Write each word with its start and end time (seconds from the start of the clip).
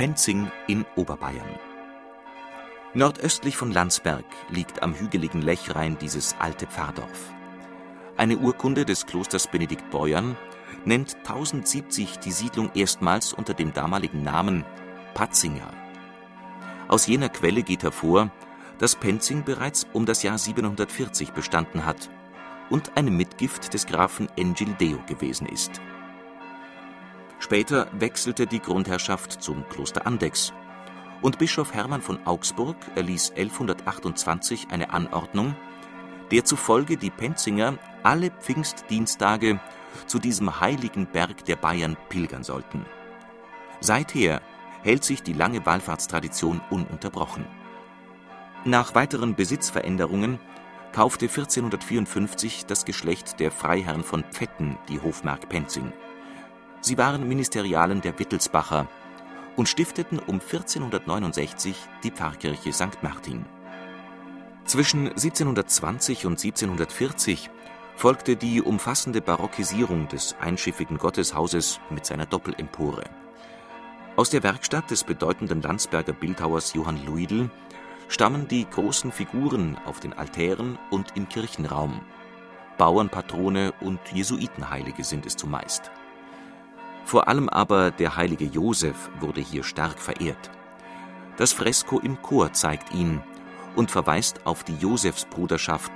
Penzing 0.00 0.50
in 0.66 0.86
Oberbayern. 0.96 1.58
Nordöstlich 2.94 3.58
von 3.58 3.70
Landsberg 3.70 4.24
liegt 4.48 4.82
am 4.82 4.94
hügeligen 4.94 5.42
Lechrein 5.42 5.98
dieses 5.98 6.34
alte 6.38 6.66
Pfarrdorf. 6.66 7.34
Eine 8.16 8.38
Urkunde 8.38 8.86
des 8.86 9.04
Klosters 9.04 9.46
Benedikt 9.46 9.90
Beuern 9.90 10.38
nennt 10.86 11.16
1070 11.16 12.18
die 12.18 12.32
Siedlung 12.32 12.70
erstmals 12.72 13.34
unter 13.34 13.52
dem 13.52 13.74
damaligen 13.74 14.22
Namen 14.22 14.64
Patzinger. 15.12 15.70
Aus 16.88 17.06
jener 17.06 17.28
Quelle 17.28 17.62
geht 17.62 17.82
hervor, 17.82 18.30
dass 18.78 18.96
Penzing 18.96 19.44
bereits 19.44 19.86
um 19.92 20.06
das 20.06 20.22
Jahr 20.22 20.38
740 20.38 21.32
bestanden 21.32 21.84
hat 21.84 22.08
und 22.70 22.96
eine 22.96 23.10
Mitgift 23.10 23.74
des 23.74 23.84
Grafen 23.84 24.30
Engildeo 24.38 24.98
gewesen 25.06 25.46
ist 25.46 25.78
Später 27.50 27.88
wechselte 27.90 28.46
die 28.46 28.60
Grundherrschaft 28.60 29.42
zum 29.42 29.68
Kloster 29.68 30.06
Andechs 30.06 30.52
und 31.20 31.40
Bischof 31.40 31.74
Hermann 31.74 32.00
von 32.00 32.24
Augsburg 32.24 32.76
erließ 32.94 33.32
1128 33.32 34.68
eine 34.70 34.90
Anordnung, 34.90 35.56
der 36.30 36.44
zufolge 36.44 36.96
die 36.96 37.10
Penzinger 37.10 37.76
alle 38.04 38.30
Pfingstdienstage 38.30 39.58
zu 40.06 40.20
diesem 40.20 40.60
heiligen 40.60 41.06
Berg 41.06 41.44
der 41.44 41.56
Bayern 41.56 41.96
pilgern 42.08 42.44
sollten. 42.44 42.86
Seither 43.80 44.42
hält 44.84 45.02
sich 45.02 45.24
die 45.24 45.32
lange 45.32 45.66
Wallfahrtstradition 45.66 46.60
ununterbrochen. 46.70 47.46
Nach 48.64 48.94
weiteren 48.94 49.34
Besitzveränderungen 49.34 50.38
kaufte 50.92 51.24
1454 51.24 52.66
das 52.66 52.84
Geschlecht 52.84 53.40
der 53.40 53.50
Freiherren 53.50 54.04
von 54.04 54.22
Pfetten 54.22 54.78
die 54.88 55.00
Hofmark 55.00 55.48
Penzing 55.48 55.92
Sie 56.82 56.96
waren 56.96 57.28
Ministerialen 57.28 58.00
der 58.00 58.18
Wittelsbacher 58.18 58.88
und 59.56 59.68
stifteten 59.68 60.18
um 60.18 60.40
1469 60.40 61.76
die 62.02 62.10
Pfarrkirche 62.10 62.72
St. 62.72 63.02
Martin. 63.02 63.44
Zwischen 64.64 65.08
1720 65.08 66.24
und 66.24 66.32
1740 66.32 67.50
folgte 67.96 68.36
die 68.36 68.62
umfassende 68.62 69.20
Barockisierung 69.20 70.08
des 70.08 70.36
einschiffigen 70.40 70.96
Gotteshauses 70.96 71.80
mit 71.90 72.06
seiner 72.06 72.24
Doppelempore. 72.24 73.04
Aus 74.16 74.30
der 74.30 74.42
Werkstatt 74.42 74.90
des 74.90 75.04
bedeutenden 75.04 75.60
Landsberger 75.60 76.14
Bildhauers 76.14 76.72
Johann 76.72 77.04
Luidl 77.04 77.50
stammen 78.08 78.48
die 78.48 78.64
großen 78.68 79.12
Figuren 79.12 79.76
auf 79.84 80.00
den 80.00 80.14
Altären 80.14 80.78
und 80.90 81.14
im 81.14 81.28
Kirchenraum. 81.28 82.00
Bauernpatrone 82.78 83.72
und 83.80 84.00
Jesuitenheilige 84.12 85.04
sind 85.04 85.26
es 85.26 85.36
zumeist 85.36 85.90
vor 87.10 87.26
allem 87.26 87.48
aber 87.48 87.90
der 87.90 88.14
heilige 88.14 88.44
Josef 88.44 89.10
wurde 89.18 89.40
hier 89.40 89.64
stark 89.64 89.98
verehrt. 89.98 90.48
Das 91.38 91.52
Fresko 91.52 91.98
im 91.98 92.22
Chor 92.22 92.52
zeigt 92.52 92.94
ihn 92.94 93.20
und 93.74 93.90
verweist 93.90 94.46
auf 94.46 94.62
die 94.62 94.76
Josefsbruderschaft, 94.76 95.90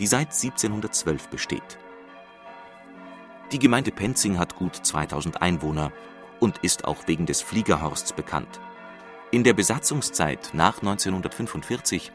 die 0.00 0.08
seit 0.08 0.32
1712 0.32 1.28
besteht. 1.28 1.78
Die 3.52 3.60
Gemeinde 3.60 3.92
Penzing 3.92 4.40
hat 4.40 4.56
gut 4.56 4.74
2000 4.74 5.40
Einwohner 5.40 5.92
und 6.40 6.58
ist 6.64 6.84
auch 6.84 7.06
wegen 7.06 7.26
des 7.26 7.42
Fliegerhorsts 7.42 8.12
bekannt. 8.12 8.58
In 9.30 9.44
der 9.44 9.52
Besatzungszeit 9.52 10.50
nach 10.52 10.78
1945 10.78 12.10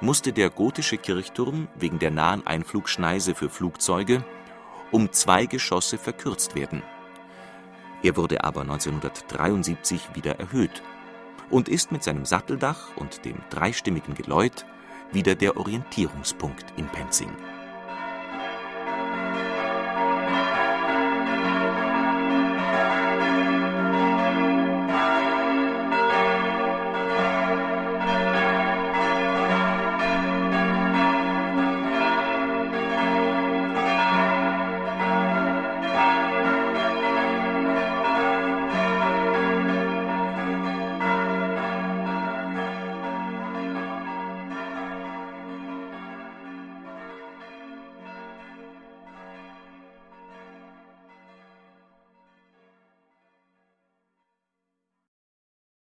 musste 0.00 0.32
der 0.32 0.50
gotische 0.50 0.98
Kirchturm 0.98 1.68
wegen 1.76 2.00
der 2.00 2.10
nahen 2.10 2.44
Einflugschneise 2.44 3.36
für 3.36 3.50
Flugzeuge 3.50 4.24
um 4.90 5.12
zwei 5.12 5.46
Geschosse 5.46 5.96
verkürzt 5.96 6.56
werden 6.56 6.82
er 8.04 8.16
wurde 8.16 8.44
aber 8.44 8.60
1973 8.60 10.10
wieder 10.14 10.38
erhöht 10.38 10.82
und 11.48 11.70
ist 11.70 11.90
mit 11.90 12.04
seinem 12.04 12.26
Satteldach 12.26 12.94
und 12.96 13.24
dem 13.24 13.36
dreistimmigen 13.48 14.14
Geläut 14.14 14.66
wieder 15.12 15.34
der 15.34 15.56
Orientierungspunkt 15.56 16.66
in 16.76 16.86
Penzing 16.86 17.30